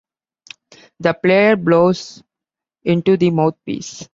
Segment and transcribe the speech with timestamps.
[1.01, 2.23] The player blows
[2.83, 4.09] into the mouthpiece.